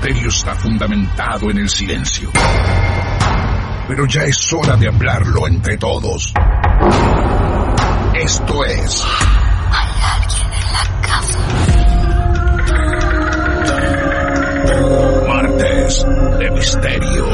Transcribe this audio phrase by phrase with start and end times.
[0.00, 2.30] Misterio está fundamentado en el silencio.
[3.86, 6.32] Pero ya es hora de hablarlo entre todos.
[8.14, 9.04] Esto es...
[9.70, 11.38] Hay alguien en la casa.
[15.28, 16.04] Martes
[16.38, 17.26] de Misterio.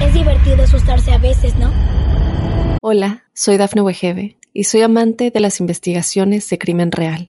[0.00, 1.70] Es divertido asustarse a veces, ¿no?
[2.80, 7.28] Hola, soy Dafne Wegebe y soy amante de las investigaciones de crimen real.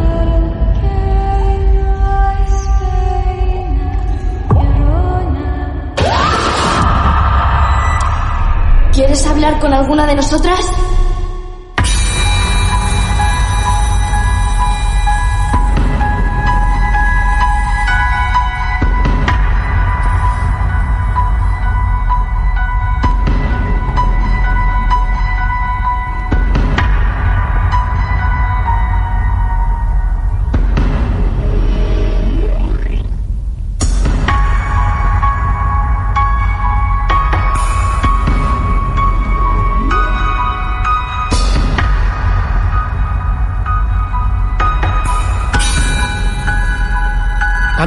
[9.11, 10.71] ¿Quieres hablar con alguna de nosotras?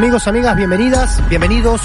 [0.05, 1.81] Amigos, amigas, bienvenidas, bienvenidos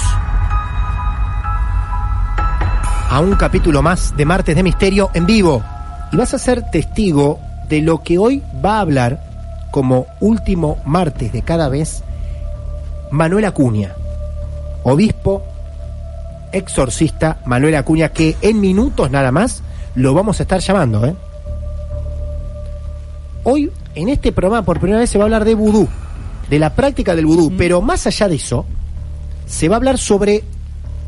[3.10, 5.64] a un capítulo más de Martes de Misterio en vivo.
[6.12, 9.24] Y vas a ser testigo de lo que hoy va a hablar
[9.72, 12.04] como último martes de cada vez
[13.10, 13.96] Manuel Acuña,
[14.84, 15.42] obispo,
[16.52, 19.64] exorcista Manuel Acuña, que en minutos nada más
[19.96, 21.06] lo vamos a estar llamando.
[21.06, 21.16] ¿eh?
[23.46, 25.88] Hoy en este programa por primera vez se va a hablar de vudú
[26.50, 28.66] de la práctica del vudú, pero más allá de eso,
[29.46, 30.44] se va a hablar sobre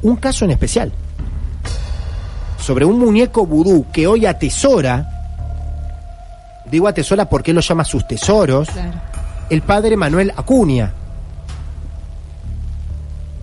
[0.02, 0.92] un caso en especial.
[2.60, 5.08] Sobre un muñeco vudú que hoy atesora,
[6.70, 8.68] digo atesora porque él lo llama sus tesoros,
[9.50, 10.94] el padre Manuel Acuña.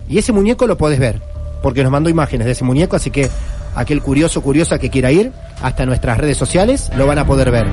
[0.07, 1.21] Y ese muñeco lo podés ver,
[1.61, 3.29] porque nos mandó imágenes de ese muñeco, así que
[3.75, 7.67] aquel curioso, curiosa que quiera ir hasta nuestras redes sociales lo van a poder ver.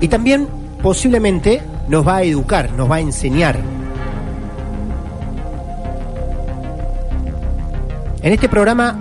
[0.00, 0.48] Y también
[0.82, 3.58] posiblemente nos va a educar, nos va a enseñar.
[8.22, 8.98] En este programa,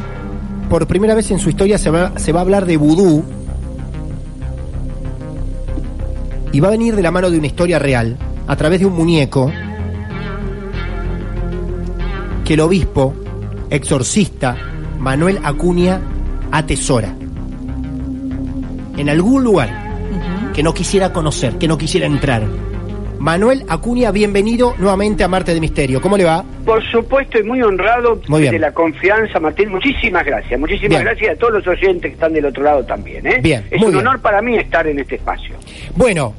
[0.70, 3.24] por primera vez en su historia, se va, se va a hablar de vudú.
[6.52, 8.18] Y va a venir de la mano de una historia real,
[8.48, 9.52] a través de un muñeco,
[12.44, 13.14] que el obispo,
[13.70, 14.58] exorcista,
[15.00, 16.02] Manuel Acuña,
[16.52, 17.16] atesora.
[18.98, 19.84] En algún lugar
[20.54, 22.44] que no quisiera conocer, que no quisiera entrar.
[23.24, 26.02] Manuel Acuña, bienvenido nuevamente a Marte de Misterio.
[26.02, 26.44] ¿Cómo le va?
[26.66, 28.52] Por supuesto, y muy honrado Muy bien.
[28.52, 29.70] de la confianza, Martín.
[29.70, 30.60] Muchísimas gracias.
[30.60, 31.04] Muchísimas Bien.
[31.04, 33.25] gracias a todos los oyentes que están del otro lado también.
[33.25, 33.40] ¿eh?
[33.42, 34.06] Bien, es un bien.
[34.06, 35.56] honor para mí estar en este espacio.
[35.96, 36.34] Bueno,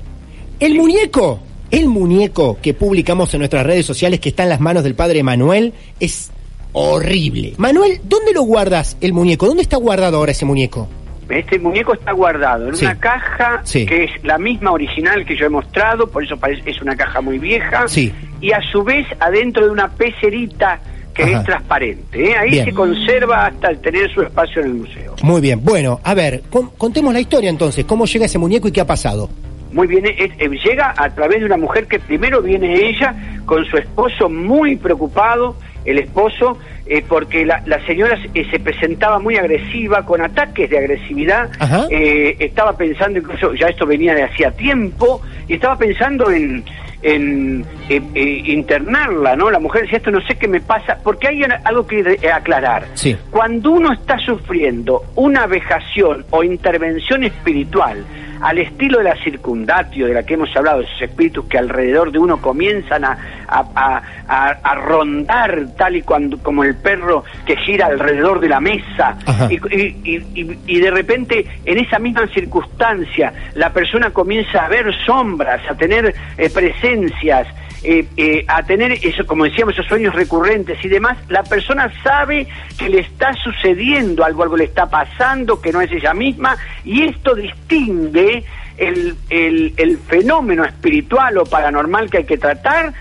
[0.61, 1.41] el muñeco,
[1.71, 5.23] el muñeco que publicamos en nuestras redes sociales que está en las manos del padre
[5.23, 6.31] Manuel es
[6.75, 7.55] horrible.
[7.57, 9.47] Manuel, ¿dónde lo guardas el muñeco?
[9.47, 10.87] ¿Dónde está guardado ahora ese muñeco?
[11.29, 12.85] Este muñeco está guardado en Sí.
[12.85, 13.87] una caja Sí.
[13.87, 17.21] que es la misma original que yo he mostrado, por eso parece, es una caja
[17.21, 17.89] muy vieja.
[17.89, 18.13] Sí.
[18.41, 20.81] Y a su vez adentro de una pecerita
[21.15, 21.39] que Ajá.
[21.39, 22.31] es transparente.
[22.31, 22.37] ¿eh?
[22.37, 22.65] Ahí Bien.
[22.67, 25.15] se conserva hasta tener su espacio en el museo.
[25.23, 28.73] Muy bien, bueno, a ver, con- contemos la historia entonces, cómo llega ese muñeco y
[28.73, 29.31] qué ha pasado.
[29.73, 33.15] Muy bien, es- eh, llega a través de una mujer que primero viene ella
[33.47, 39.19] con su esposo muy preocupado, el esposo eh, porque la, la señora eh, se presentaba
[39.19, 41.51] muy agresiva, con ataques de agresividad.
[41.91, 46.65] Eh, estaba pensando, incluso ya esto venía de hacía tiempo, y estaba pensando en,
[47.03, 49.51] en eh, eh, internarla, ¿no?
[49.51, 52.87] La mujer decía, esto no sé qué me pasa, porque hay algo que aclarar.
[52.95, 53.17] Sí.
[53.31, 58.05] Cuando uno está sufriendo una vejación o intervención espiritual
[58.45, 62.19] al estilo de la circundatio, de la que hemos hablado, esos espíritus que alrededor de
[62.19, 63.17] uno comienzan a,
[63.49, 68.61] a- a- a- rondar tal y cuando, como el perro que gira alrededor de la
[68.61, 69.17] mesa,
[69.51, 69.57] y-
[70.05, 75.75] y- y de repente en esa misma circunstancia la persona comienza a ver sombras, a
[75.75, 77.47] tener eh, presencias,
[77.85, 82.49] eh, eh, a tener eso, como decíamos, esos sueños recurrentes y demás, la persona sabe
[82.79, 87.03] que le está sucediendo algo, algo le está pasando, que no es ella misma, y
[87.05, 88.45] esto distingue
[88.77, 92.93] el, el- el fenómeno espiritual o paranormal que hay que tratar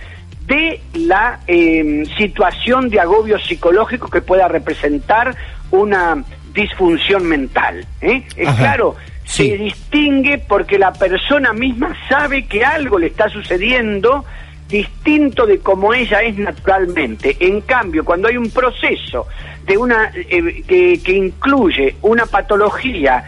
[0.46, 5.36] de la eh, situación de agobio psicológico que pueda representar
[5.72, 7.86] una disfunción mental.
[8.02, 8.24] ¿eh?
[8.36, 8.58] Es Ajá.
[8.58, 8.96] claro,
[9.26, 9.50] Sí.
[9.50, 14.26] se distingue porque la persona misma sabe que algo le está sucediendo
[14.74, 17.38] distinto de como ella es naturalmente.
[17.40, 19.28] En cambio, cuando hay un proceso
[19.66, 23.24] de una eh, que, que incluye una patología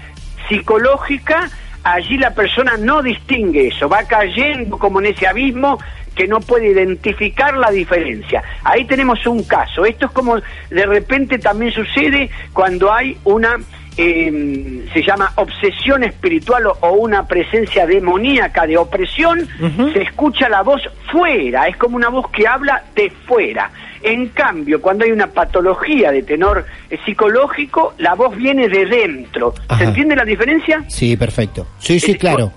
[0.49, 1.47] psicológica,
[1.83, 5.77] allí la persona no distingue eso, va cayendo como en ese abismo
[6.15, 8.41] que no puede identificar la diferencia.
[8.63, 9.85] Ahí tenemos un caso.
[9.85, 13.57] Esto es como de repente también sucede cuando hay una
[13.97, 19.47] eh, se llama obsesión espiritual o, o una presencia demoníaca de opresión,
[19.93, 20.81] se escucha la voz
[21.11, 23.69] fuera, es como una voz que habla de fuera.
[24.03, 29.53] En cambio, cuando hay una patología de tenor eh, psicológico, la voz viene de dentro.
[29.67, 29.79] Ajá.
[29.79, 30.83] ¿Se entiende la diferencia?
[30.87, 31.65] Sí, perfecto.
[31.79, 32.51] Sí, sí, Eh, claro.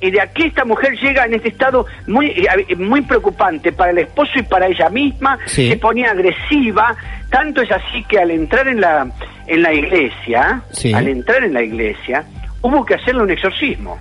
[0.00, 3.98] Y de aquí esta mujer llega en este estado muy eh, muy preocupante para el
[3.98, 5.68] esposo y para ella misma, Sí.
[5.70, 6.94] se ponía agresiva,
[7.30, 9.06] tanto es así que al entrar en la
[9.46, 10.92] en la iglesia, Sí.
[10.92, 12.24] al entrar en la iglesia,
[12.62, 13.98] hubo que hacerle un exorcismo.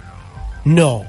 [0.63, 1.03] No.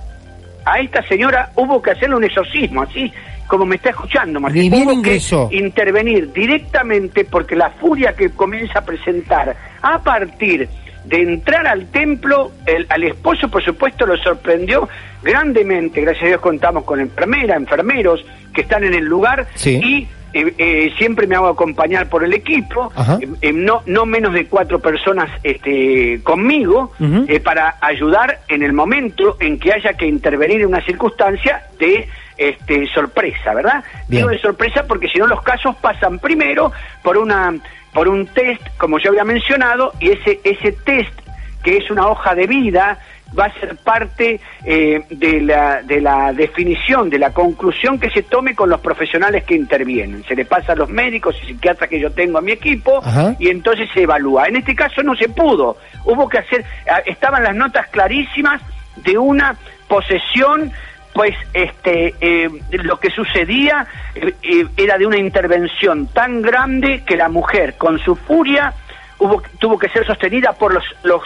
[0.65, 3.13] A esta señora hubo que hacerle un exorcismo, así
[3.47, 4.73] como me está escuchando, Martín.
[4.75, 5.49] Hubo ingresó.
[5.49, 10.69] que intervenir directamente porque la furia que comienza a presentar a partir
[11.05, 14.89] de entrar al templo, el- al esposo, por supuesto, lo sorprendió
[15.23, 16.01] grandemente.
[16.01, 19.77] Gracias a Dios contamos con enfermera, enfermeros que están en el lugar Sí.
[19.83, 24.35] y eh, eh, siempre me hago acompañar por el equipo, eh, eh, no, no menos
[24.35, 30.07] de cuatro personas este, conmigo, eh, para ayudar en el momento en que haya que
[30.07, 32.07] intervenir en una circunstancia de
[32.37, 33.83] este, sorpresa, ¿verdad?
[34.09, 34.25] Bien.
[34.25, 36.71] Digo de sorpresa porque si no los casos pasan primero
[37.03, 37.55] por una
[37.95, 41.19] por un test, como yo había mencionado, y ese ese test
[41.65, 42.99] que es una hoja de vida
[43.37, 48.23] va a ser parte eh, de, la, de la definición, de la conclusión que se
[48.23, 50.25] tome con los profesionales que intervienen.
[50.25, 53.35] Se le pasa a los médicos y psiquiatras que yo tengo a mi equipo Ajá.
[53.39, 54.47] y entonces se evalúa.
[54.47, 55.77] En este caso no se pudo.
[56.05, 58.61] Hubo que hacer, ah, estaban las notas clarísimas
[58.97, 59.57] de una
[59.89, 60.73] posesión
[61.17, 67.17] pues este eh, lo que sucedía eh, eh, era de una intervención tan grande que
[67.17, 68.75] la mujer con su furia
[69.19, 71.23] hubo, tuvo que ser sostenida por los los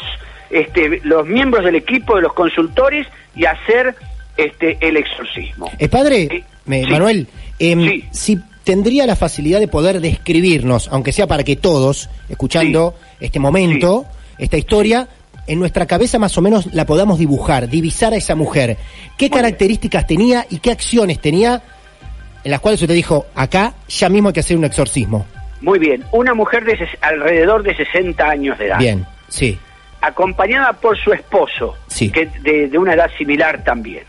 [0.50, 3.06] este, los miembros del equipo de los consultores
[3.37, 3.94] y hacer
[4.37, 5.70] este el exorcismo.
[5.79, 6.91] Eh, padre, me- Sí.
[6.91, 7.26] Manuel,
[7.58, 8.05] em, Sí.
[8.11, 14.06] si tendría la facilidad de poder describirnos, aunque sea para que todos, escuchando este momento,
[14.39, 15.08] esta historia,
[15.46, 18.77] en nuestra cabeza más o menos la podamos dibujar, divisar a esa mujer.
[19.17, 19.31] ¿Qué Muy bien.
[19.32, 21.63] características tenía y qué acciones tenía
[22.44, 25.27] en las cuales usted dijo, acá ya mismo hay que hacer un exorcismo?
[25.60, 28.79] Muy bien, una mujer de alrededor de 60 años de edad.
[28.79, 29.58] Bien, sí.
[30.01, 32.11] Acompañada por su esposo, Sí.
[32.11, 34.05] que de, de una edad similar también.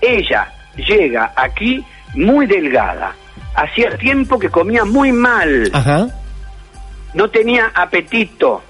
[0.00, 1.84] Ella llega aquí
[2.14, 3.12] muy delgada.
[3.54, 6.06] Hacía tiempo que comía muy mal, Ajá.
[7.14, 8.62] no tenía apetito,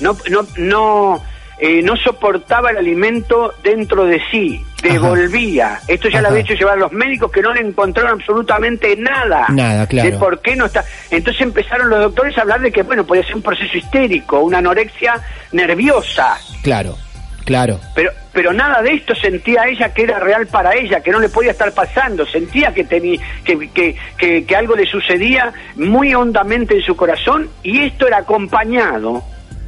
[0.00, 1.22] no, no, no,
[1.64, 5.78] eh, no soportaba el alimento dentro de sí, devolvía.
[5.86, 9.46] Esto ya lo había hecho llevar a los médicos que no le encontraron absolutamente nada.
[9.48, 10.10] Nada, claro.
[10.10, 10.84] De por qué no está.
[11.08, 14.58] Entonces empezaron los doctores a hablar de que, bueno, podía ser un proceso histérico, una
[14.58, 15.20] anorexia
[15.52, 16.36] nerviosa.
[16.64, 16.96] Claro,
[17.44, 17.78] claro.
[17.94, 21.28] Pero, pero nada de esto sentía ella que era real para ella, que no le
[21.28, 22.26] podía estar pasando.
[22.26, 27.48] Sentía que, tenía, que, que, que, que algo le sucedía muy hondamente en su corazón
[27.62, 29.22] y esto era acompañado,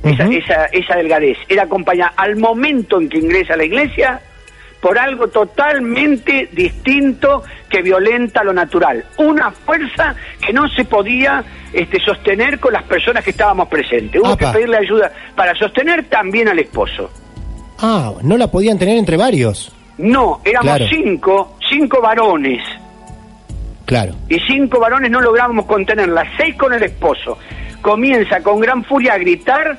[0.05, 4.21] esa, esa, esa delgadez, era acompañada al momento en que ingresa a la iglesia
[4.81, 9.03] por algo totalmente distinto que violenta lo natural.
[9.17, 11.43] Una fuerza que no se podía
[11.73, 14.21] este, sostener con las personas que estábamos presentes.
[14.21, 17.11] Hubo que pedirle ayuda para sostener también al esposo.
[17.81, 19.75] Ah, no la podían tener entre varios.
[19.97, 20.87] No, éramos Claro.
[20.91, 22.61] cinco, cinco varones.
[23.87, 24.15] Claro.
[24.31, 27.37] y cinco varones no logramos contenerla, seis con el esposo.
[27.83, 29.77] Comienza con gran furia a gritar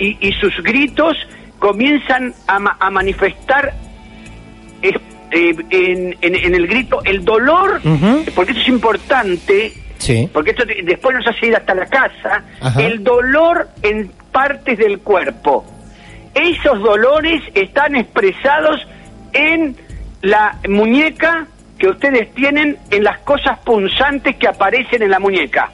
[0.00, 1.16] y, y sus gritos
[1.60, 3.72] comienzan a, ma- a manifestar
[4.82, 4.92] eh,
[5.30, 7.80] eh, en, en- en el grito el dolor,
[8.34, 10.28] porque esto es importante, Sí.
[10.32, 12.82] porque esto después nos hace ir hasta la casa, Ajá.
[12.82, 15.64] el dolor en partes del cuerpo.
[16.34, 18.80] Esos dolores están expresados
[19.34, 19.76] en
[20.22, 21.46] la muñeca
[21.78, 25.70] que ustedes tienen, en las cosas punzantes que aparecen en la muñeca.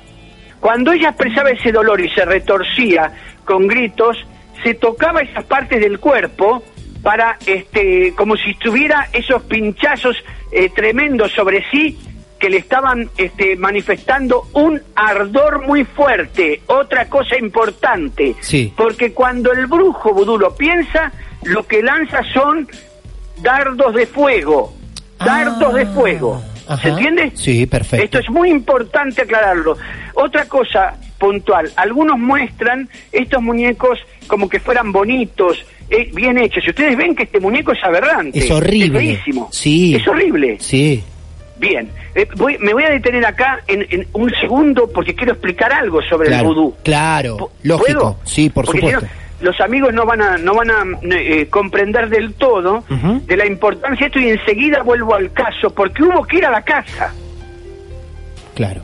[0.67, 3.13] Cuando ella expresaba ese dolor y se retorcía
[3.45, 4.17] con gritos,
[4.65, 6.61] se tocaba esas partes del cuerpo
[7.05, 10.17] para, este, como si tuviera esos pinchazos
[10.51, 11.97] eh, tremendos sobre sí
[12.41, 16.63] que le estaban este, manifestando un ardor muy fuerte.
[16.67, 18.75] Otra cosa importante, Sí.
[18.77, 21.13] porque cuando el brujo vudú lo piensa,
[21.45, 22.67] lo que lanza son
[23.41, 24.75] dardos de fuego.
[25.25, 26.43] Dardos de fuego.
[26.69, 26.83] Ah, Ajá.
[26.83, 27.31] ¿Se entiende?
[27.37, 28.05] Sí, perfecto.
[28.05, 29.77] Esto es muy importante aclararlo.
[30.19, 36.65] Otra cosa puntual, algunos muestran estos muñecos como que fueran bonitos, eh, bien hechos.
[36.67, 38.39] Y ustedes ven que este muñeco es aberrante.
[38.39, 38.99] Es horrible.
[38.99, 39.49] Es feísimo.
[39.53, 39.95] Sí.
[39.95, 40.57] Es horrible.
[40.59, 41.05] Sí.
[41.59, 41.89] Bien.
[42.15, 46.01] Eh, voy- me voy a detener acá en, en un segundo porque quiero explicar algo
[46.03, 46.43] sobre Claro.
[46.43, 46.75] el vudú.
[46.83, 47.37] Claro.
[47.39, 47.99] ¿Pu- Lógico.
[48.01, 48.19] ¿puedo?
[48.25, 49.15] Sí, por Porque si supuesto.
[49.41, 50.83] no, los amigos no van a no van a
[51.15, 52.85] eh, comprender del todo
[53.27, 56.51] de la importancia de esto y enseguida vuelvo al caso porque hubo que ir a
[56.51, 57.13] la casa.
[58.55, 58.81] Claro.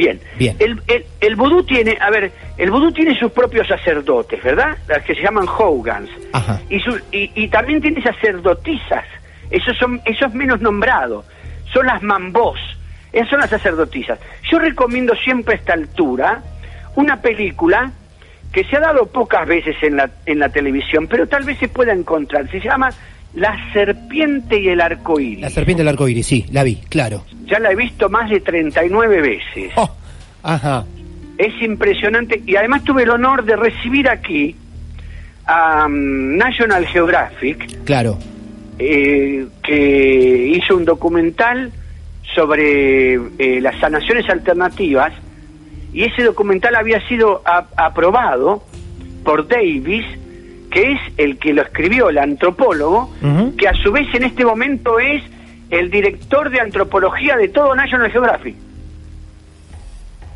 [0.00, 0.20] Bien.
[0.38, 0.56] Bien.
[0.58, 4.76] El, el, el vudú tiene, a ver, el vudú tiene sus propios sacerdotes, ¿verdad?
[4.88, 6.08] Las que se llaman Hogans.
[6.32, 6.58] Ajá.
[6.70, 9.04] Y, su- y, y también tiene sacerdotisas.
[9.50, 11.24] Esos son, eso es menos nombrado.
[11.72, 12.58] Son las mambós.
[13.12, 14.18] Esas son las sacerdotisas.
[14.50, 16.42] Yo recomiendo siempre a esta altura
[16.96, 17.90] una película
[18.52, 21.68] que se ha dado pocas veces en la, en la televisión, pero tal vez se
[21.68, 22.48] pueda encontrar.
[22.50, 22.88] Se llama
[23.34, 25.40] La serpiente y el arco iris.
[25.40, 27.24] La serpiente del arco iris, sí, la vi, claro.
[27.46, 29.72] Ya la he visto más de 39 veces.
[29.76, 29.88] Oh,
[30.42, 30.84] ajá.
[31.38, 34.56] Es impresionante y además tuve el honor de recibir aquí
[35.46, 38.18] a mm, National Geographic, Claro.
[38.78, 41.72] eh, que hizo un documental
[42.34, 45.12] sobre eh, las sanaciones alternativas
[45.92, 47.42] y ese documental había sido
[47.76, 48.62] aprobado
[49.24, 50.04] por Davis,
[50.70, 53.10] que es el que lo escribió, el antropólogo,
[53.58, 55.22] que a su vez en este momento es
[55.70, 58.54] el director de antropología de todo National Geographic.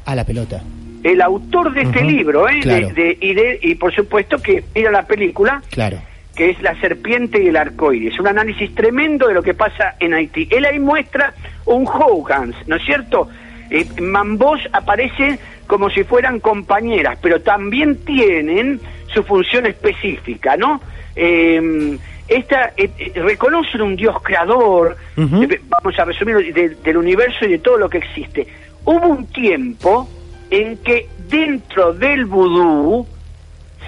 [0.07, 0.63] A la pelota.
[1.03, 2.61] el autor de este libro, ¿eh?
[2.63, 2.89] claro.
[2.89, 5.99] De- de- y, de- y por supuesto que mira la película, Claro.
[6.35, 8.19] que es La serpiente y el arcoíris.
[8.19, 10.49] Un análisis tremendo de lo que pasa en Haití.
[10.51, 11.35] Él ahí muestra
[11.67, 13.29] un Hogans, ¿no es cierto?
[13.71, 18.81] Eh, Mambos aparece como si fueran compañeras, pero también tienen
[19.15, 20.81] su función específica, ¿no?
[21.17, 27.53] Eh, esta eh, reconocen un Dios creador, eh, vamos a resumir, de- del universo y
[27.53, 28.47] de todo lo que existe.
[28.85, 30.09] Hubo un tiempo
[30.51, 33.07] en que dentro del vudú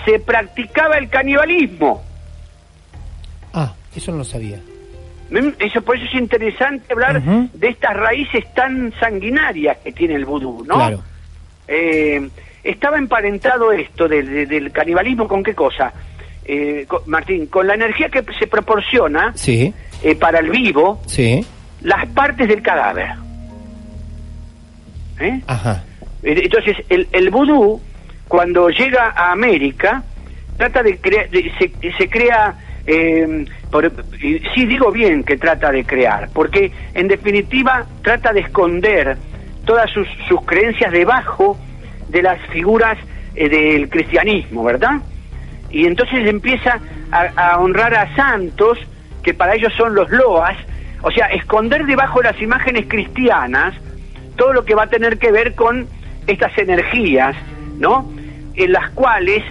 [0.04, 2.02] se practicaba el canibalismo.
[3.52, 4.60] Ah, eso no lo sabía.
[5.30, 5.48] ¿Mm?
[5.58, 10.64] Eso, por eso es interesante hablar de estas raíces tan sanguinarias que tiene el vudú,
[10.66, 10.74] ¿no?
[10.76, 11.02] Claro.
[11.66, 12.28] Eh,
[12.70, 15.92] estaba emparentado esto del- de- del canibalismo con qué cosa,
[16.48, 21.44] Eh, con- Martín, con la energía que se proporciona Sí, eh, para el vivo sí.
[21.82, 23.08] las partes del cadáver.
[25.18, 25.40] ¿Eh?
[25.46, 25.82] Ajá.
[26.22, 27.80] Eh, Entonces, el, el vudú,
[28.28, 30.02] cuando llega a América,
[30.56, 32.54] trata de crear, se, se crea,
[32.86, 33.92] eh, por-
[34.22, 39.16] y sí digo bien que trata de crear, porque en definitiva trata de esconder
[39.64, 41.58] todas sus, sus creencias debajo
[42.08, 42.98] de las figuras
[43.34, 45.00] eh, del cristianismo, ¿verdad?
[45.70, 48.78] Y entonces empieza a, a honrar a santos,
[49.22, 50.56] que para ellos son los loas,
[51.02, 53.74] o sea, esconder debajo de las imágenes cristianas
[54.36, 55.86] todo lo que va a tener que ver con
[56.26, 57.34] estas energías,
[57.78, 58.10] ¿no?
[58.54, 59.42] En las cuales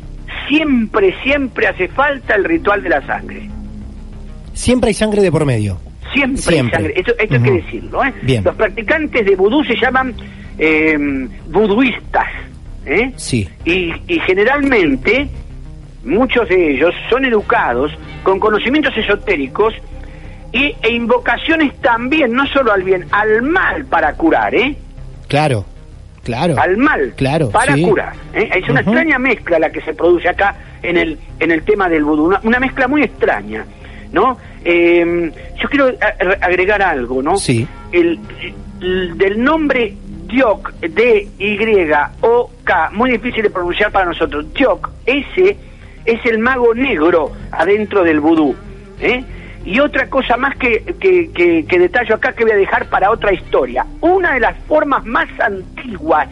[0.48, 3.50] siempre, siempre hace falta el ritual de la sangre.
[4.54, 5.80] Siempre hay sangre de por medio.
[6.14, 6.78] Siempre, Siempre.
[6.78, 6.94] hay sangre.
[7.00, 8.14] Esto, esto hay que decirlo, ¿eh?
[8.22, 8.44] Bien.
[8.44, 10.14] Los practicantes de vudú se llaman
[10.58, 10.98] eh,
[11.48, 12.28] vuduistas,
[12.86, 13.12] ¿eh?
[13.16, 13.48] Sí.
[13.66, 15.28] Y, y generalmente
[16.04, 17.92] muchos de ellos son educados
[18.24, 19.74] con conocimientos esotéricos
[20.52, 24.76] y, e invocaciones también, no solo al bien, al mal para curar, ¿eh?
[25.28, 25.66] Claro.
[26.24, 26.56] Claro.
[26.60, 27.84] al mal Claro, para sí.
[27.84, 28.14] curar.
[28.34, 28.50] ¿eh?
[28.56, 32.04] Es una extraña mezcla la que se produce acá en el en el tema del
[32.04, 33.64] vudú, una, una mezcla muy extraña,
[34.12, 34.36] ¿no?
[34.64, 35.32] Eh,
[35.62, 35.92] yo quiero
[36.42, 37.38] agregar algo, ¿no?
[37.38, 37.68] Sí.
[37.92, 38.20] El,
[38.82, 39.94] el- del nombre
[40.28, 41.58] Diok, D Y
[42.22, 44.52] O K, muy difícil de pronunciar para nosotros.
[44.54, 45.58] Diok, ese
[46.06, 48.56] es el mago negro adentro del vudú,
[49.00, 49.24] ¿eh?
[49.66, 53.10] Y otra cosa más que, que, que, que detallo acá que voy a dejar para
[53.10, 53.84] otra historia.
[54.02, 56.28] Una de las formas más antiguas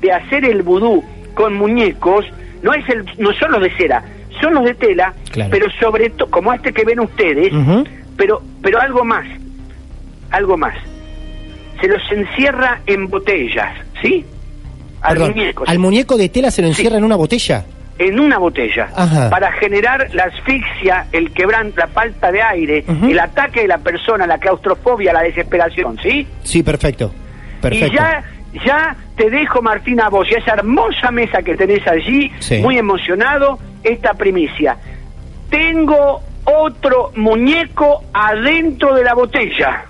[0.00, 2.24] de hacer el vudú con muñecos
[2.62, 4.02] no es el no son los de cera,
[4.40, 5.50] son los de tela, Claro.
[5.52, 7.84] pero sobre todo como este que ven ustedes, Ujú.
[8.16, 9.24] pero pero algo más,
[10.30, 10.74] algo más.
[11.80, 14.24] Se los encierra en botellas, ¿sí?
[15.00, 17.64] Al Perdón, muñeco, al muñeco de tela se lo encierra en una botella.
[18.00, 19.28] en una botella Ajá.
[19.28, 24.24] para generar la asfixia, el quebranto, la falta de aire, el ataque de la persona,
[24.26, 26.24] la claustrofobia, la desesperación, ¿sí?
[26.44, 27.12] Sí, perfecto.
[27.60, 27.92] Perfecto.
[27.92, 28.22] Y ya,
[28.64, 32.58] ya te dejo, Martina, a vos y a esa hermosa mesa que tenés allí, Sí.
[32.58, 34.76] muy emocionado, esta primicia.
[35.50, 39.86] Tengo otro muñeco adentro de la botella.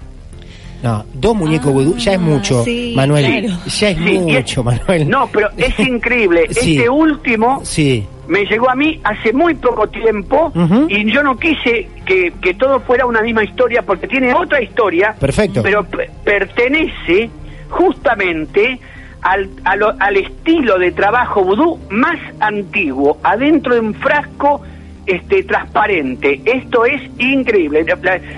[0.83, 3.25] No, dos muñecos vudú ya es mucho, sí, Manuel.
[3.25, 3.61] claro.
[3.67, 5.09] Ya es Sí, mucho, Manuel.
[5.09, 6.47] No, pero es increíble.
[6.51, 6.77] Sí.
[6.77, 8.07] Este último Sí.
[8.29, 10.53] me llegó a mí hace muy poco tiempo
[10.89, 15.15] y yo no quise que, que todo fuera una misma historia porque tiene otra historia,
[15.19, 15.63] Perfecto.
[15.63, 17.29] pero pe- pertenece
[17.71, 18.79] justamente
[19.23, 24.63] al, al estilo de trabajo vudú más antiguo, adentro de un frasco
[25.09, 26.41] este transparente.
[26.45, 27.85] Esto es increíble.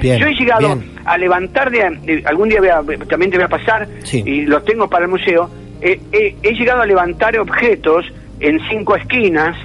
[0.00, 0.90] Bien, yo he llegado bien.
[1.04, 4.22] a levantar de, algún día voy a- también te voy a pasar Sí.
[4.24, 5.50] y los tengo para el museo.
[5.82, 8.04] eh, eh, he llegado a levantar objetos
[8.38, 9.56] en cinco esquinas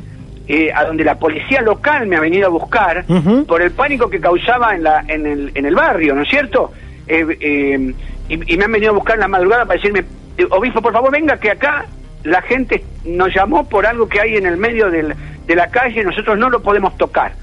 [0.47, 3.03] eh, a donde la policía local me ha venido a buscar
[3.47, 6.71] por el pánico que causaba en, la, en, el, en el barrio, ¿no es cierto?
[7.07, 7.93] Eh, eh,
[8.29, 10.03] y, y me han venido a buscar en la madrugada para decirme,
[10.51, 11.85] obispo, por favor venga que acá
[12.23, 15.13] la gente nos llamó por algo que hay en el medio del-
[15.45, 17.33] de la calle nosotros no lo podemos tocar.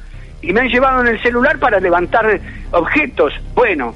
[0.42, 2.40] Y me han llevado en el celular para levantar
[2.73, 3.32] objetos.
[3.54, 3.94] Bueno,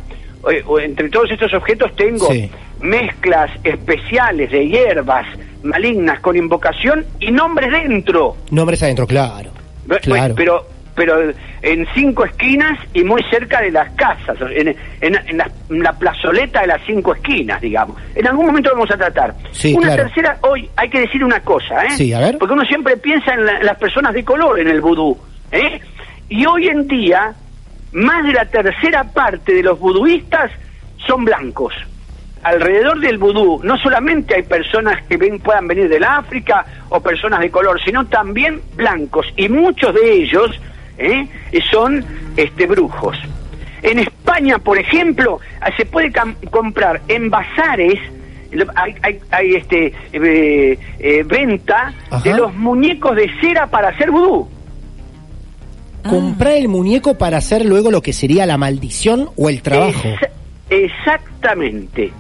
[0.50, 2.50] eh, entre todos estos objetos tengo Sí.
[2.80, 5.26] mezclas especiales de hierbas
[5.62, 8.36] malignas con invocación y nombres dentro.
[8.50, 9.50] Nombres adentro, claro.
[10.02, 10.34] Claro.
[10.36, 11.30] Pero, pero
[11.62, 14.76] en cinco esquinas y muy cerca de las casas, en, en-
[15.28, 17.96] en la, en la plazoleta de las cinco esquinas, digamos.
[18.14, 19.34] En algún momento lo vamos a tratar.
[19.52, 20.02] Sí, una claro.
[20.04, 21.90] tercera, hoy hay que decir una cosa, ¿eh?
[21.90, 22.38] Sí, a ver.
[22.38, 25.16] Porque uno siempre piensa en, la- las personas de color en el vudú,
[25.52, 25.80] ¿eh?
[26.30, 27.34] Y hoy en día,
[27.92, 30.50] más de la tercera parte de los vuduistas
[31.06, 31.75] son blancos.
[32.42, 37.40] Alrededor del vudú no solamente hay personas que ven, puedan venir del África o personas
[37.40, 39.26] de color, sino también blancos.
[39.36, 40.50] Y muchos de ellos
[40.99, 41.26] ¿eh?
[41.71, 42.04] son
[42.37, 43.17] este, brujos.
[43.82, 47.99] En España, por ejemplo, ah, se puede cam- comprar en bazares,
[48.75, 52.23] hay, hay- hay, este, eh, eh, venta Ajá.
[52.23, 54.49] de los muñecos de cera para hacer vudú.
[56.09, 60.09] Comprar el muñeco para hacer luego lo que sería la maldición o el trabajo.
[60.09, 60.30] Exa-
[60.71, 62.13] exactamente,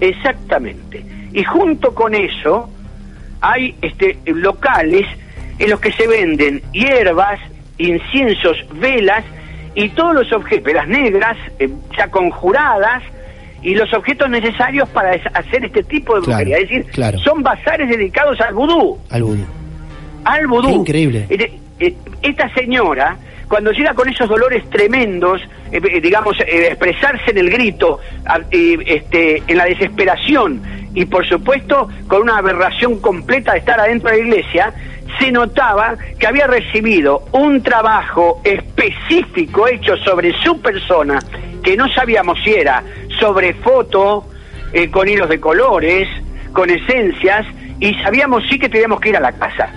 [0.00, 1.04] exactamente.
[1.32, 2.68] Y junto con eso
[3.40, 5.04] hay este, locales
[5.58, 7.40] en los que se venden hierbas,
[7.78, 9.24] inciensos, velas
[9.74, 13.02] y todos los objetos, velas negras, eh, ya conjuradas,
[13.62, 16.56] y los objetos necesarios para hacer este tipo de Claro, brujería.
[16.58, 17.18] Es decir, claro.
[17.18, 19.44] son bazares dedicados al vudú Al vudú.
[20.24, 20.68] al vudú.
[20.68, 21.26] Qué increíble.
[21.28, 23.16] Eh, eh, Esta señora,
[23.48, 25.40] cuando llega con esos dolores tremendos,
[25.72, 27.98] eh, digamos, expresarse en el grito,
[28.50, 30.60] este, en la desesperación
[30.94, 34.72] y por supuesto con una aberración completa de estar adentro de la iglesia,
[35.18, 41.18] se notaba que había recibido un trabajo específico hecho sobre su persona,
[41.62, 42.82] que no sabíamos si era
[43.18, 44.24] sobre foto,
[44.72, 46.06] eh, con hilos de colores,
[46.52, 47.46] con esencias,
[47.80, 49.70] y sabíamos sí que teníamos que ir a la casa.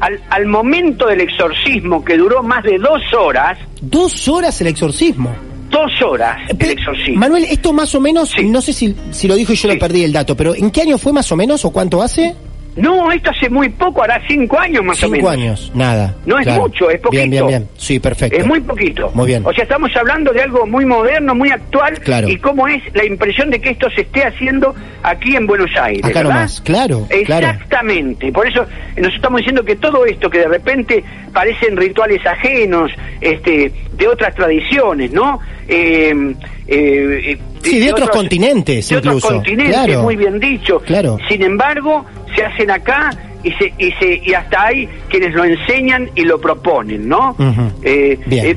[0.00, 5.34] Al, al momento del exorcismo, que duró más de dos horas, Dos horas el exorcismo.
[5.70, 7.18] dos horas el exorcismo.
[7.20, 8.44] Manuel, esto más o menos, Sí.
[8.44, 9.74] no sé si, si lo dijo y yo Sí.
[9.74, 12.34] lo perdí el dato, pero ¿en qué año fue más o menos o cuánto hace?
[12.76, 15.30] No, esto hace muy poco, hará cinco años más o Cinco menos.
[15.32, 16.14] años, nada.
[16.26, 17.10] No es mucho, es poquito.
[17.10, 17.68] Bien, bien, bien.
[17.78, 18.36] Sí, perfecto.
[18.38, 19.10] Es muy poquito.
[19.14, 19.42] Muy bien.
[19.46, 22.28] O sea, estamos hablando de algo muy moderno, muy actual, Claro.
[22.28, 26.04] y cómo es la impresión de que esto se esté haciendo aquí en Buenos Aires.
[26.04, 26.34] Acá ¿verdad?
[26.34, 27.46] nomás, claro, claro.
[27.48, 28.30] Exactamente.
[28.30, 28.66] Por eso
[28.98, 32.90] nos estamos diciendo que todo esto que de repente parecen rituales ajenos,
[33.22, 35.40] este, de otras tradiciones, ¿no?
[35.68, 36.12] Eh,
[36.68, 40.02] eh, eh, Sí, de otros continentes de otros continentes, Claro.
[40.02, 40.78] muy bien dicho.
[40.80, 41.18] Claro.
[41.28, 42.04] Sin embargo,
[42.36, 43.10] se hacen acá
[43.42, 47.34] y se, y se y hasta hay quienes lo enseñan y lo proponen, ¿no?
[47.82, 48.46] Eh, Bien.
[48.46, 48.56] eh,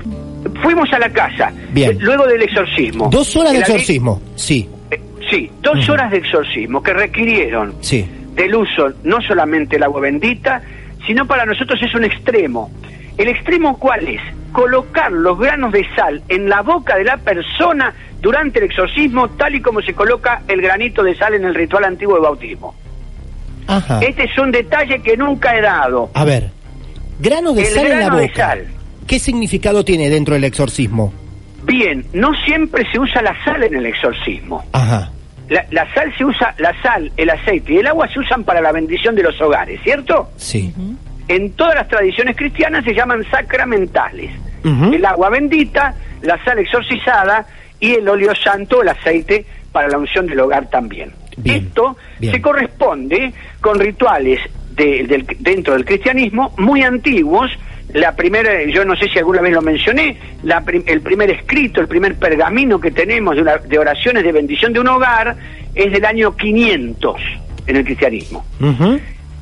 [0.62, 1.92] fuimos a la casa Bien.
[1.92, 3.10] eh, luego del exorcismo.
[3.12, 8.06] Dos horas de exorcismo, sí, eh, sí, dos horas de exorcismo que requirieron sí.
[8.36, 10.62] del uso no solamente el agua bendita,
[11.08, 12.70] sino para nosotros es un extremo.
[13.18, 14.22] ¿El extremo cuál es?
[14.54, 19.56] Colocar los granos de sal en la boca de la persona durante el exorcismo, tal
[19.56, 22.74] y como se coloca el granito de sal en el ritual antiguo de bautismo.
[23.70, 24.00] Ajá.
[24.02, 26.10] Este es un detalle que nunca he dado.
[26.14, 26.50] A ver,
[27.20, 28.48] granos de el sal en la grano de boca.
[28.48, 28.68] sal.
[29.08, 31.14] ¿qué significado tiene dentro del exorcismo?
[31.64, 34.66] Bien, no siempre se usa la sal en el exorcismo.
[34.72, 35.12] Ajá.
[35.50, 38.62] La, la sal se usa, la sal, el aceite y el agua se usan para
[38.62, 40.30] la bendición de los hogares, ¿cierto?
[40.38, 40.74] Sí.
[41.28, 44.32] En todas las tradiciones cristianas se llaman sacramentales.
[44.64, 47.46] El agua bendita, la sal exorcizada
[47.80, 51.12] y el óleo santo, el aceite para la unción del hogar también.
[51.44, 52.34] Bien, Esto bien.
[52.34, 54.40] se corresponde con rituales
[54.76, 57.50] de- del- dentro del cristianismo muy antiguos.
[57.94, 61.82] La primera, yo no sé si alguna vez lo mencioné, la prim- el primer escrito,
[61.82, 65.36] el primer pergamino que tenemos de, una- de oraciones de bendición de un hogar
[65.74, 67.16] es del año 500
[67.68, 68.46] en el cristianismo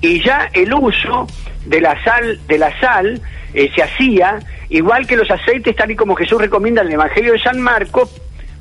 [0.02, 1.28] y ya el uso
[1.66, 3.20] de la sal de la sal
[3.54, 7.34] eh, se hacía igual que los aceites tal y como Jesús recomienda en el Evangelio
[7.34, 8.10] de San Marcos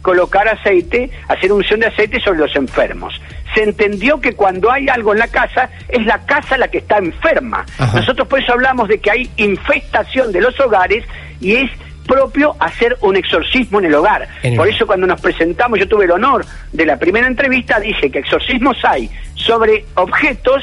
[0.06, 3.20] colocar aceite, hacer unción de aceite sobre los enfermos.
[3.56, 6.98] Se entendió que cuando hay algo en la casa es la casa la que está
[6.98, 7.66] enferma.
[7.76, 7.98] Ajá.
[7.98, 11.04] Nosotros por eso hablamos de que hay infestación de los hogares
[11.40, 11.70] y es
[12.06, 14.28] propio hacer un exorcismo en el hogar.
[14.44, 18.08] En por eso cuando nos presentamos, yo tuve el honor de la primera entrevista, dije
[18.12, 20.62] que exorcismos hay sobre objetos,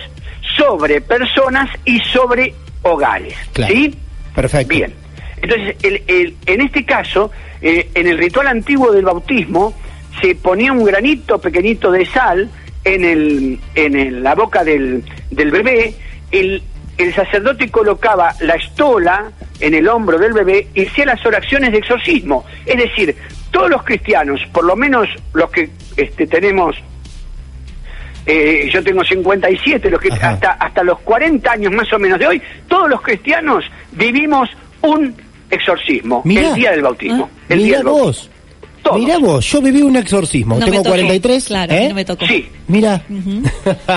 [0.56, 2.54] sobre personas y sobre
[2.84, 3.36] hogares.
[3.52, 3.74] Claro.
[3.74, 3.94] ¿Sí?
[4.34, 4.74] Perfecto.
[4.74, 4.94] Bien.
[5.42, 7.30] Entonces, el- el- en este caso,
[7.64, 9.74] eh, en el ritual antiguo del bautismo,
[10.22, 12.50] se ponía un granito pequeñito de sal
[12.84, 15.96] en, el, en el- la boca del, del bebé,
[16.32, 16.62] el,
[16.98, 21.78] el sacerdote colocaba la estola en el hombro del bebé y hacía las oraciones de
[21.80, 22.46] exorcismo.
[22.66, 23.16] Es decir,
[23.52, 26.76] todos los cristianos, por lo menos los que este, tenemos
[28.26, 32.28] eh, yo tengo 57, los que hasta hasta los 40 años más o menos de
[32.28, 34.50] hoy, todos los cristianos vivimos
[34.82, 35.14] un
[35.54, 36.50] exorcismo Mirá.
[36.50, 37.30] el día del bautismo.
[37.32, 38.06] Ah, el día Mirá del bautismo.
[38.08, 38.30] vos.
[38.84, 39.00] Todos.
[39.00, 40.56] Mirá vos, yo viví un exorcismo.
[40.56, 41.46] No me Tengo tocó, 43.
[41.46, 41.90] Claro, ¿eh?
[41.90, 42.26] no me tocó.
[42.28, 43.02] Sí, Mira.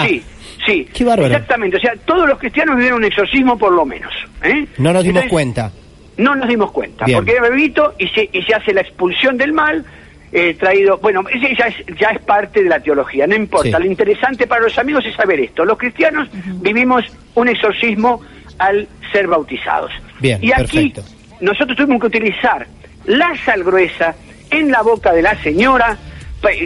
[0.07, 0.23] sí,
[0.65, 0.87] sí.
[0.95, 1.35] Qué bárbaro.
[1.35, 4.13] Exactamente, o sea, todos los cristianos vivieron un exorcismo por lo menos.
[4.45, 4.67] ¿eh?
[4.79, 5.73] No nos dimos Entonces, cuenta.
[6.19, 7.19] No nos dimos cuenta, Bien.
[7.19, 9.85] porque era bebito y se, y se hace la expulsión del mal,
[10.33, 13.77] eh, traído, bueno, ese ya es, ya es parte de la teología, no importa.
[13.79, 13.83] Sí.
[13.85, 15.65] Lo interesante para los amigos es saber esto.
[15.65, 16.29] Los cristianos
[16.61, 18.21] vivimos un exorcismo
[18.59, 19.91] al ser bautizados.
[20.21, 21.03] Bien, y aquí perfecto.
[21.41, 22.67] Nosotros tuvimos que utilizar
[23.05, 24.15] la sal gruesa
[24.51, 25.97] en la boca de la señora,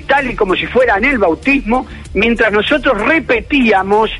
[0.06, 4.10] tal y como si fuera en el bautismo, mientras nosotros repetíamos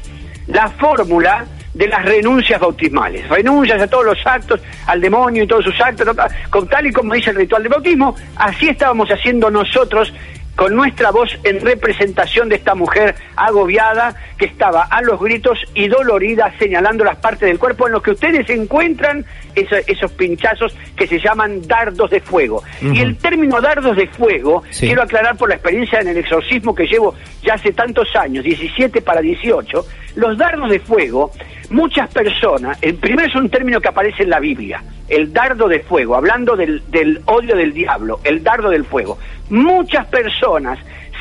[0.46, 3.28] la fórmula de las renuncias bautismales.
[3.28, 6.08] Renuncias a todos los actos, al demonio y todos sus actos,
[6.48, 10.12] con tal y como dice el ritual de bautismo, así estábamos haciendo nosotros
[10.56, 15.88] con nuestra voz en representación de esta mujer agobiada que estaba a los gritos y
[15.88, 21.06] dolorida señalando las partes del cuerpo en los que ustedes encuentran eso- esos pinchazos que
[21.06, 22.62] se llaman dardos de fuego.
[22.82, 24.86] Y el término dardos de fuego, Sí.
[24.86, 29.00] quiero aclarar por la experiencia en el exorcismo que llevo ya hace tantos años, 17
[29.02, 29.84] para 18,
[30.16, 31.30] los dardos de fuego,
[31.70, 35.80] muchas personas, el primero es un término que aparece en la Biblia, el dardo de
[35.80, 39.18] fuego, hablando del, del odio del diablo, el dardo del fuego.
[39.48, 40.78] Muchas personas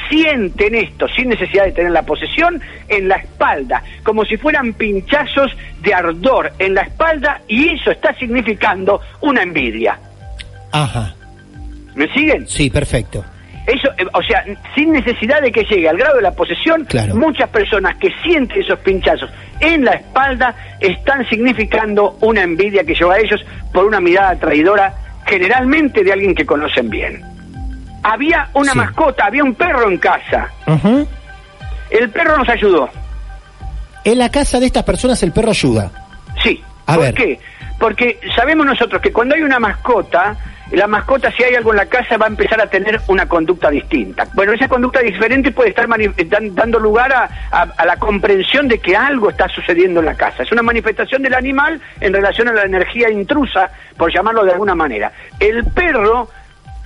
[0.10, 5.52] sienten esto sin necesidad de tener la posesión en la espalda, como si fueran pinchazos
[5.82, 10.00] de ardor en la espalda y eso está significando una envidia.
[10.72, 11.16] Ajá.
[11.96, 12.48] ¿Me siguen?
[12.48, 13.24] Sí, perfecto.
[13.70, 14.44] Eso, eh, o sea,
[14.76, 17.16] sin necesidad de que llegue al grado de la posesión, Claro.
[17.16, 19.30] muchas personas que sienten esos pinchazos
[19.60, 23.40] en la espalda están significando una envidia que lleva a ellos
[23.74, 24.94] por una mirada traidora,
[25.26, 27.22] generalmente de alguien que conocen bien.
[28.02, 28.78] Había una Sí.
[28.78, 30.50] mascota, había un perro en casa.
[31.90, 32.90] El perro nos ayudó.
[34.06, 35.92] En la casa de estas personas el perro ayuda.
[36.42, 36.64] Sí.
[36.88, 37.14] A ¿Por ver.
[37.14, 37.40] qué?
[37.78, 40.36] Porque sabemos nosotros que cuando hay una mascota,
[40.72, 43.70] la mascota si hay algo en la casa va a empezar a tener una conducta
[43.70, 44.28] distinta.
[44.34, 45.88] Bueno, esa conducta diferente puede estar
[46.52, 50.44] dando lugar a la comprensión de que algo está sucediendo en la casa.
[50.44, 54.76] Es una manifestación del animal en relación a la energía intrusa, por llamarlo de alguna
[54.76, 55.12] manera.
[55.40, 56.30] El perro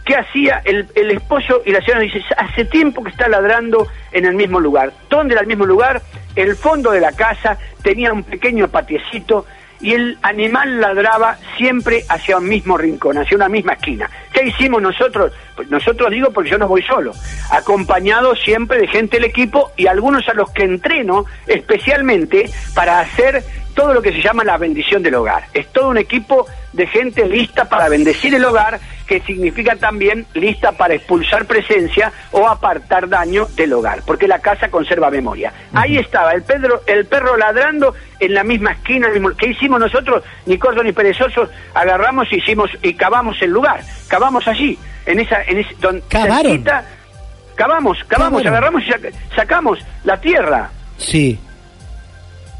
[0.05, 2.01] ¿Qué hacía el, el esposo y la señora?
[2.01, 4.91] Dice, hace tiempo que está ladrando en el mismo lugar.
[5.09, 6.01] ¿Dónde era el mismo lugar?
[6.35, 9.45] El fondo de la casa tenía un pequeño patiecito
[9.83, 14.09] y el animal ladraba siempre hacia un mismo rincón, hacia una misma esquina.
[14.31, 15.33] ¿Qué hicimos nosotros?
[15.57, 17.11] Pues nosotros digo porque yo no voy solo,
[17.51, 23.43] acompañado siempre de gente del equipo y algunos a los que entreno especialmente para hacer
[23.73, 25.45] todo lo que se llama la bendición del hogar.
[25.53, 30.71] Es todo un equipo de gente lista para bendecir el hogar, que significa también lista
[30.71, 35.53] para expulsar presencia o apartar daño del hogar, porque la casa conserva memoria.
[35.73, 39.07] Ahí estaba el, Pedro, el perro ladrando en la misma esquina.
[39.37, 40.23] ¿Qué hicimos nosotros?
[40.45, 45.43] Ni cortos ni perezosos, agarramos y hicimos y cavamos el lugar, cavamos allí, en esa,
[45.43, 46.43] en ese, donde ¿Cavaron?
[46.43, 46.85] cerquita,
[47.55, 48.47] cavamos, cavamos, Cavaron.
[48.47, 50.69] agarramos y sac- sacamos la tierra.
[50.97, 51.39] Sí.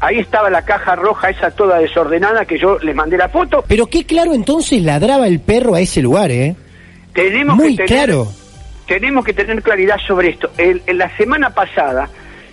[0.04, 3.64] Ahí estaba la caja roja esa toda desordenada que yo les mandé la foto.
[3.66, 6.54] Pero qué claro entonces ladraba el perro a ese lugar, ¿eh?
[7.12, 8.28] Tenemos Muy que tener, claro.
[8.86, 10.50] Tenemos que tener claridad sobre esto.
[10.58, 12.08] El- en la semana pasada,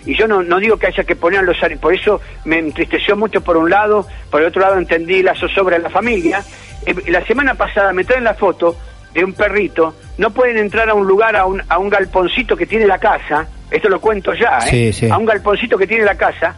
[0.06, 3.40] y yo no, no digo que haya que poner los por eso me entristeció mucho
[3.42, 6.42] por un lado, por el otro lado entendí la zozobra de la familia.
[6.86, 8.76] Eh, la semana pasada me traen la foto
[9.12, 12.66] de un perrito, no pueden entrar a un lugar, a un, a un galponcito que
[12.66, 14.70] tiene la casa, esto lo cuento ya, ¿eh?
[14.70, 15.10] Sí, sí.
[15.10, 16.56] a un galponcito que tiene la casa,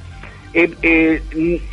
[0.55, 1.23] eh,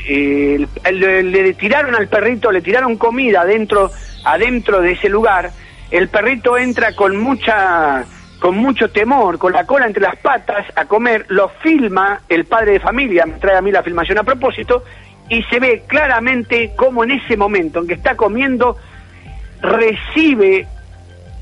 [0.08, 3.92] eh, le, le tiraron al perrito, le tiraron comida adentro,
[4.26, 5.52] adentro de ese lugar,
[5.92, 8.04] el perrito entra con mucha
[8.40, 12.72] con mucho temor, con la cola entre las patas a comer, lo filma el padre
[12.74, 14.84] de familia, me trae a mí la filmación a propósito,
[15.30, 18.78] y se ve claramente cómo en ese momento en que está comiendo
[19.62, 20.66] recibe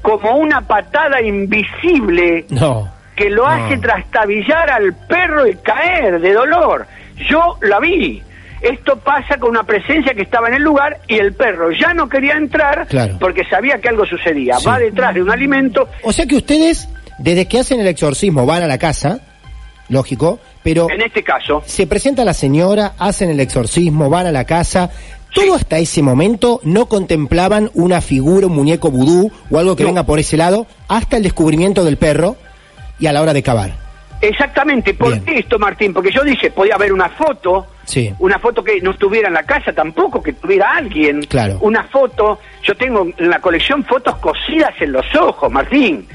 [0.02, 2.92] como una patada invisible No.
[3.16, 3.50] que lo No.
[3.50, 6.86] hace trastabillar al perro y caer de dolor.
[7.30, 8.22] Yo la vi.
[8.62, 12.10] Esto pasa con una presencia que estaba en el lugar y el perro ya no
[12.10, 13.18] quería entrar Claro.
[13.20, 14.56] porque sabía que algo sucedía.
[14.58, 14.66] Sí.
[14.68, 15.88] Va detrás de un alimento.
[16.04, 19.22] O sea que ustedes, desde que hacen el exorcismo, van a la casa,
[19.88, 24.44] lógico, pero En este caso, se presenta la señora, hacen el exorcismo, van a la
[24.44, 24.90] casa.
[25.34, 29.90] Todo hasta ese momento no contemplaban una figura, un muñeco vudú o algo que No.
[29.90, 32.36] venga por ese lado, hasta el descubrimiento del perro
[33.00, 33.72] y a la hora de cavar.
[34.22, 35.26] Exactamente, ¿por Bien.
[35.26, 35.94] qué esto, Martín?
[35.94, 38.14] Porque yo dije, podía haber una foto, Sí.
[38.20, 41.22] una foto que no estuviera en la casa tampoco, que tuviera alguien.
[41.24, 41.58] Claro.
[41.62, 46.08] Una foto, yo tengo en la colección fotos cosidas en los ojos, Martín.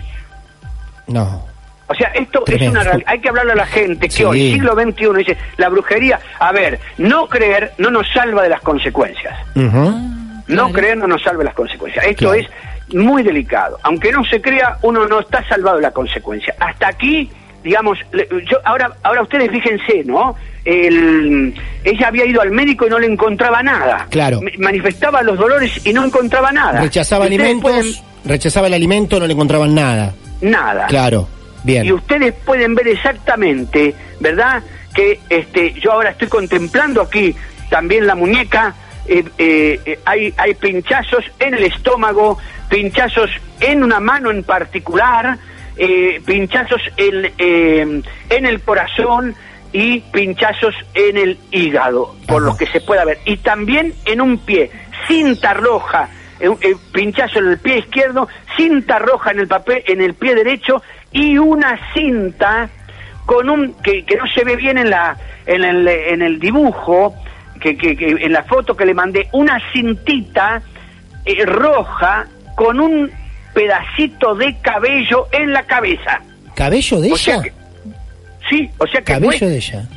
[1.06, 1.44] No.
[1.86, 3.06] O sea, esto es una realidad.
[3.10, 4.24] Hay que hablarle a la gente que Sí.
[4.24, 8.60] hoy, siglo XXI, dice, la brujería, a ver, no creer no nos salva de las
[8.62, 9.34] consecuencias.
[9.54, 9.94] Ujú.
[10.46, 12.04] No creer no nos salva de las consecuencias.
[12.06, 12.34] Esto Claro.
[12.40, 13.78] es muy delicado.
[13.82, 16.54] Aunque no se crea, uno no está salvado de la consecuencia.
[16.58, 17.30] Hasta aquí,
[17.64, 20.36] digamos, yo ahora ahora ustedes fíjense, ¿no?
[20.64, 24.06] El- ella había ido al médico y no le encontraba nada.
[24.10, 24.40] Claro.
[24.58, 26.80] Manifestaba los dolores y no encontraba nada.
[26.80, 30.14] Rechazaba alimentos, rechazaba el alimento, no le encontraban nada.
[30.40, 30.86] nada.
[30.86, 31.28] Claro.
[31.64, 31.86] Bien.
[31.86, 34.62] y ustedes pueden ver exactamente, ¿verdad?
[34.94, 37.34] Que este, yo ahora estoy contemplando aquí
[37.70, 38.74] también la muñeca,
[39.06, 42.36] eh, eh, eh, hay, hay pinchazos en el estómago,
[42.68, 45.38] pinchazos en una mano en particular,
[45.76, 49.34] eh, pinchazos en, eh, en el corazón
[49.72, 53.18] y pinchazos en el hígado, por lo que se pueda ver.
[53.24, 54.70] Y también en un pie,
[55.08, 56.08] cinta roja,
[56.40, 60.34] eh, eh, pinchazo en el pie izquierdo, cinta roja en el papel, en el pie
[60.36, 62.68] derecho y una cinta
[63.26, 67.14] con un que, que no se ve bien en la en el, en el dibujo,
[67.60, 70.62] que, que- que en la foto que le mandé, una cintita
[71.24, 73.10] eh, roja con un
[73.54, 76.20] pedacito de cabello en la cabeza.
[76.54, 77.42] ¿Cabello de O ella?
[77.42, 77.52] que-
[78.50, 79.88] sí, o sea que Cabello fue, de ella.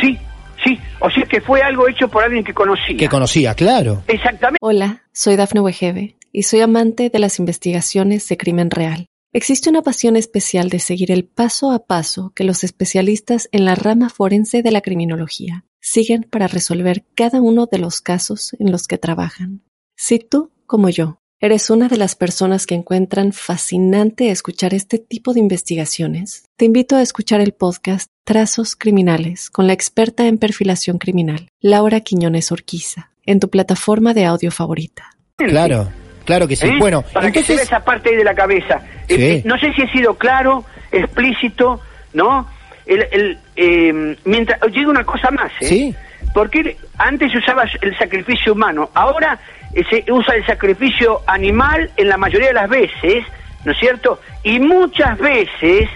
[0.00, 0.18] Sí,
[0.64, 2.96] sí, o sea que fue algo hecho por alguien que conocía.
[2.96, 4.02] Que conocía, claro.
[4.06, 4.58] Exactamente.
[4.60, 9.06] Hola, soy Dafne Wegebe y soy amante de las investigaciones de crimen real.
[9.32, 13.74] Existe una pasión especial de seguir el paso a paso que los especialistas en la
[13.74, 18.86] rama forense de la criminología siguen para resolver cada uno de los casos en los
[18.88, 19.62] que trabajan.
[19.94, 25.34] Si tú, como yo, eres una de las personas que encuentran fascinante escuchar este tipo
[25.34, 30.98] de investigaciones, te invito a escuchar el podcast Trazos Criminales con la experta en perfilación
[30.98, 35.10] criminal, Laura Quiñones Orquiza, en tu plataforma de audio favorita.
[35.36, 35.88] Claro.
[36.24, 36.66] Claro que sí.
[36.66, 36.76] ¿Eh?
[36.80, 37.68] Bueno, para que se vea entonces...
[37.68, 38.80] esa parte ahí de la cabeza.
[39.06, 39.14] Sí.
[39.14, 41.80] Eh, eh, no sé si he sido claro, explícito,
[42.14, 42.48] ¿no?
[42.84, 45.66] El, el, eh, mientras llega una cosa más, ¿eh?
[45.66, 45.94] Sí.
[46.34, 49.38] Porque antes se usaba el sacrificio humano, ahora
[49.84, 53.24] se usa el sacrificio animal en la mayoría de las veces,
[53.64, 54.20] ¿no es cierto?
[54.42, 55.88] Y muchas veces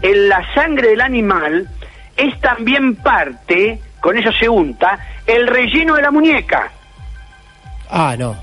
[0.00, 1.68] en la sangre del animal
[2.16, 6.70] es también parte, con eso se unta, el relleno de la muñeca.
[7.90, 8.36] Ah, no.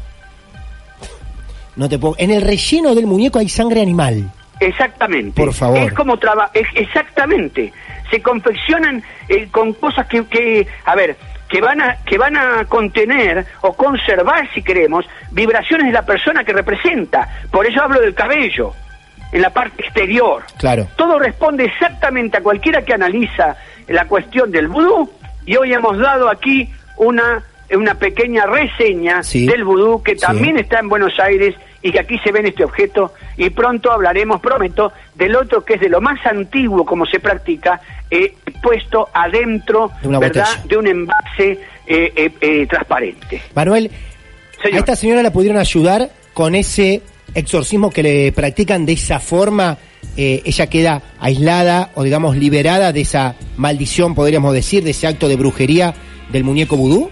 [1.76, 2.16] No te puedo...
[2.18, 4.32] En el relleno del muñeco hay sangre animal.
[4.60, 5.42] Exactamente.
[5.42, 5.78] Por favor.
[5.78, 7.72] Es como trabaja, exactamente.
[8.12, 11.16] Se confeccionan eh, con cosas que, que, a ver,
[11.50, 16.44] que van a que van a contener o conservar, si queremos, vibraciones de la persona
[16.44, 17.28] que representa.
[17.52, 18.74] Por eso hablo del cabello,
[19.32, 20.44] en la parte exterior.
[20.58, 20.88] Claro.
[20.96, 23.58] Todo responde exactamente a cualquiera que analiza
[23.88, 25.10] la cuestión del vudú
[25.46, 29.46] y hoy hemos dado aquí una una pequeña reseña Sí.
[29.46, 30.22] del vudú que Sí.
[30.22, 33.92] también está en Buenos Aires y que aquí se ve en este objeto y pronto
[33.92, 39.10] hablaremos, prometo, del otro que es de lo más antiguo como se practica, eh, puesto
[39.14, 43.42] adentro, De una ¿verdad?, de un envase eh, eh, eh, transparente.
[43.56, 43.90] Manuel,
[44.62, 44.76] Señor.
[44.76, 47.02] a esta señora la pudieron ayudar con ese
[47.34, 49.78] exorcismos que le practican de esa forma,
[50.18, 55.28] eh, ella queda aislada o digamos liberada de esa maldición, podríamos decir, de ese acto
[55.28, 55.94] de brujería
[56.32, 57.12] del muñeco vudú?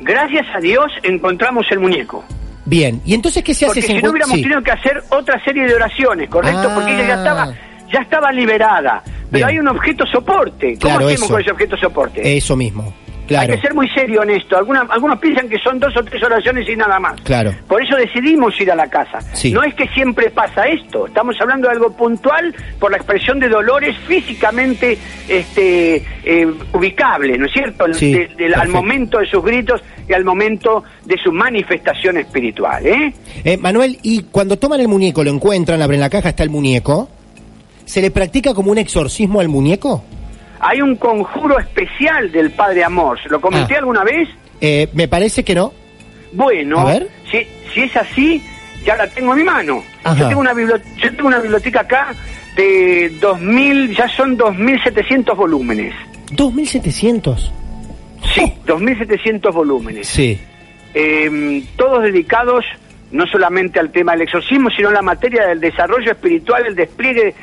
[0.00, 2.24] Gracias a Dios encontramos el muñeco.
[2.64, 3.80] Bien, ¿y entonces qué se hace?
[3.80, 4.42] Porque si no hubiéramos Sí.
[4.42, 6.68] tenido que hacer otra serie de oraciones, ¿correcto?
[6.70, 6.74] Ah.
[6.74, 7.54] Porque ella ya estaba,
[7.92, 9.02] ya estaba liberada.
[9.04, 9.48] Pero Bien.
[9.48, 10.76] hay un objeto soporte.
[10.80, 11.28] ¿Cómo Claro, hacemos eso.
[11.32, 12.36] con ese objeto soporte?
[12.36, 12.92] Eso mismo,
[13.26, 13.52] claro.
[13.52, 14.56] Hay que ser muy serio en esto.
[14.58, 17.20] Alguna- algunos piensan que son dos o tres oraciones y nada más.
[17.22, 17.52] Claro.
[17.68, 19.20] Por eso decidimos ir a la casa.
[19.34, 19.52] Sí.
[19.52, 21.06] No es que siempre pasa esto.
[21.06, 27.46] Estamos hablando de algo puntual por la expresión de dolores físicamente este, eh, ubicable, ¿no
[27.46, 27.84] es cierto?
[27.94, 32.84] Sí, De- del- al momento de sus gritos y al momento de su manifestación espiritual.
[32.86, 33.12] ¿eh?
[33.44, 37.08] Eh, Manuel, y cuando toman el muñeco, lo encuentran, abren la caja, está el muñeco,
[37.84, 40.04] ¿se le practica como un exorcismo al muñeco?
[40.62, 43.20] Hay un conjuro especial del Padre Amor.
[43.22, 43.78] ¿Se lo comenté Ah.
[43.78, 44.28] alguna vez?
[44.60, 45.72] Eh, me parece que no.
[46.32, 47.08] Bueno, A ver.
[47.30, 48.42] Si, si es así,
[48.84, 49.82] ya la tengo en mi mano.
[50.04, 50.16] Ajá.
[50.18, 52.14] Yo tengo, una yo tengo una biblioteca acá
[52.56, 55.94] de 2.000, ya son 2.700 volúmenes.
[56.30, 57.50] 2.700.
[58.34, 60.06] Sí, 2.700 volúmenes.
[60.06, 60.40] Sí.
[60.94, 62.64] Eh, todos dedicados
[63.10, 67.34] no solamente al tema del exorcismo, sino a la materia del desarrollo espiritual, el despliegue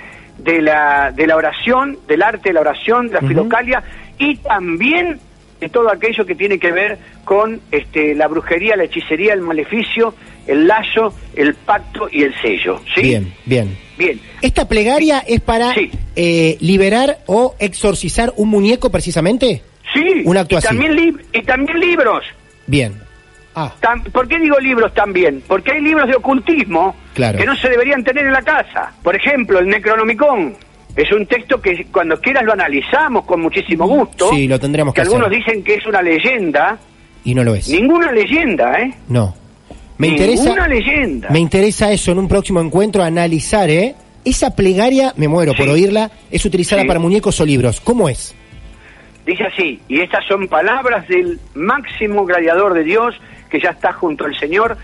[0.44, 3.28] de la, de la oración, del arte de la oración, de la Ujú.
[3.30, 3.84] filocalia
[4.18, 5.20] y también
[5.60, 10.14] de todo aquello que tiene que ver con este, la brujería, la hechicería, el maleficio,
[10.48, 12.80] el lazo, el pacto y el sello.
[12.96, 13.02] ¿sí?
[13.02, 13.78] Bien, bien.
[13.98, 14.20] Bien.
[14.42, 15.92] ¿Esta plegaria es para Sí.
[16.16, 19.62] eh, liberar o exorcizar un muñeco precisamente?
[19.94, 20.68] Sí, Un acto y, así.
[20.68, 22.24] También y también libros.
[22.68, 22.94] Bien.
[23.56, 23.74] Ah,
[24.12, 25.44] ¿Por qué digo libros también?
[25.48, 27.38] Porque hay libros de ocultismo Claro.
[27.38, 28.94] que no se deberían tener en la casa.
[29.04, 30.56] Por ejemplo, el Necronomicon.
[30.96, 34.30] Es un texto que cuando quieras lo analizamos con muchísimo gusto.
[34.32, 35.38] Sí, lo tendremos que algunos hacer.
[35.40, 36.78] dicen que es una leyenda.
[37.24, 37.68] y no lo es.
[37.70, 38.94] Ninguna leyenda, ¿eh?
[39.08, 39.36] No.
[39.98, 41.30] Me Ninguna interesa, leyenda.
[41.30, 43.96] me interesa eso en un próximo encuentro, analizar, ¿eh?
[44.24, 46.88] Esa plegaria, me muero por oírla, es utilizada Sí.
[46.88, 47.82] para muñecos o libros.
[47.82, 48.34] ¿Cómo es?
[49.26, 53.16] Dice así, y estas son palabras del máximo gladiador de Dios
[53.50, 54.78] que ya está junto al Señor,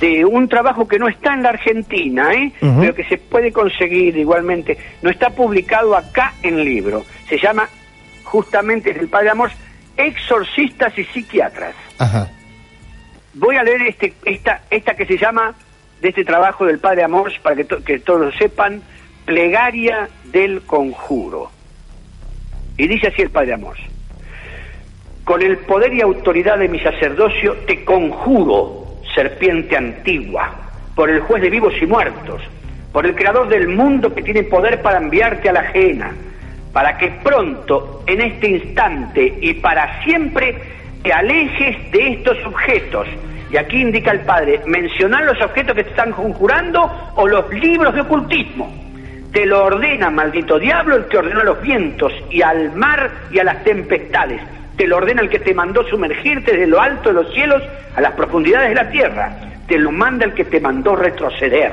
[0.00, 2.52] de un trabajo que no está en la Argentina, ¿eh?
[2.80, 4.76] Pero que se puede conseguir igualmente.
[5.02, 7.04] No está publicado acá en libro.
[7.28, 7.68] Se llama,
[8.24, 9.50] justamente, es el Padre Amor,
[9.96, 11.74] Exorcistas y Psiquiatras.
[11.98, 12.28] Ajá.
[13.34, 15.54] Voy a leer este, esta, esta que se llama,
[16.00, 18.82] de este trabajo del Padre Amor, para que, to- que todos lo sepan,
[19.24, 21.50] Plegaria del Conjuro.
[22.76, 23.76] Y dice así el Padre Amor.
[25.24, 28.84] Con el poder y autoridad de mi sacerdocio te conjuro,
[29.14, 30.50] serpiente antigua,
[30.94, 32.42] por el juez de vivos y muertos,
[32.92, 36.12] por el creador del mundo que tiene poder para enviarte a la ajena,
[36.74, 40.58] para que pronto, en este instante y para siempre,
[41.02, 43.08] te alejes de estos objetos.
[43.50, 47.94] Y aquí indica el Padre, mencionar los objetos que te están conjurando o los libros
[47.94, 48.70] de ocultismo.
[49.32, 53.38] Te lo ordena, maldito diablo, el que ordenó a los vientos y al mar y
[53.38, 54.40] a las tempestades.
[54.76, 57.62] Te lo ordena el que te mandó sumergirte desde lo alto de los cielos
[57.94, 59.36] a las profundidades de la tierra.
[59.68, 61.72] Te lo manda el que te mandó retroceder.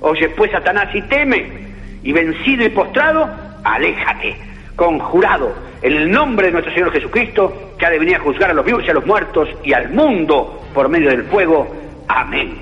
[0.00, 1.50] Oye, pues, Satanás, y teme,
[2.02, 3.28] y vencido y postrado,
[3.64, 4.36] aléjate,
[4.76, 8.54] conjurado, en el nombre de nuestro Señor Jesucristo, que ha de venir a juzgar a
[8.54, 11.68] los vivos y a los muertos y al mundo por medio del fuego.
[12.08, 12.54] Amén.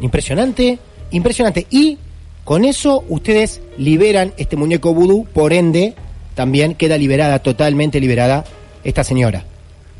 [0.00, 0.78] Impresionante,
[1.10, 1.66] impresionante.
[1.70, 1.98] Y
[2.44, 5.94] con eso ustedes liberan este muñeco vudú, por ende,
[6.34, 8.44] también queda liberada, totalmente liberada,
[8.84, 9.44] esta señora.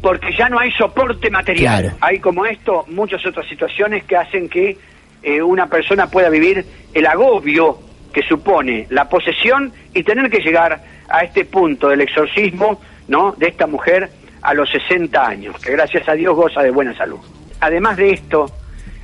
[0.01, 1.83] porque ya no hay soporte material.
[1.83, 1.97] Claro.
[2.01, 4.77] Hay como esto muchas otras situaciones que hacen que
[5.23, 7.79] eh, una persona pueda vivir el agobio
[8.13, 13.33] que supone la posesión y tener que llegar a este punto del exorcismo, ¿no?
[13.33, 14.11] De esta mujer
[14.43, 17.21] a los 60 años, que gracias a Dios goza de buena salud.
[17.61, 18.47] Además de esto,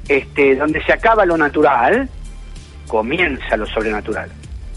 [0.08, 2.08] este, donde se acaba lo natural,
[2.88, 4.30] comienza lo sobrenatural.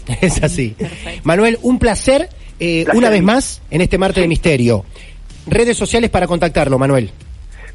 [0.20, 0.76] Es así.
[1.24, 2.28] Manuel, un placer,
[2.60, 4.22] eh, Placer una vez más, en este martes Sí.
[4.22, 4.84] de misterio.
[5.46, 7.10] Redes sociales para contactarlo, Manuel.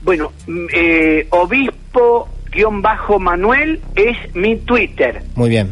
[0.01, 5.21] Bueno, mm, eh, obispo-manuel es mi Twitter.
[5.35, 5.71] Muy bien.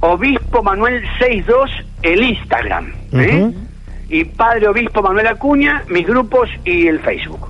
[0.00, 1.70] Obispo Manuel 62
[2.02, 2.92] el Instagram.
[3.12, 3.50] ¿eh?
[4.08, 7.48] Y Padre Obispo Manuel Acuña, mis grupos y el Facebook.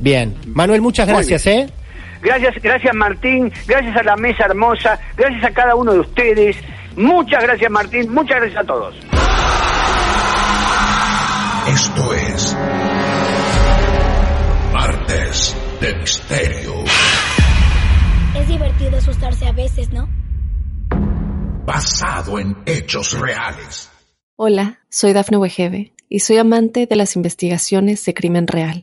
[0.00, 0.34] Bien.
[0.46, 1.66] Manuel, muchas gracias, ¿eh?
[2.22, 6.54] Gracias, gracias Martín, gracias a la mesa hermosa, gracias a cada uno de ustedes.
[6.96, 8.94] Muchas gracias Martín, muchas gracias a todos.
[11.68, 12.56] Esto es
[14.72, 16.84] Martes de Misterio.
[18.36, 20.08] Es divertido asustarse a veces, ¿no?
[21.66, 23.90] Basado en hechos reales.
[24.36, 28.82] Hola, soy Dafne Wegebe y soy amante de las investigaciones de crimen real.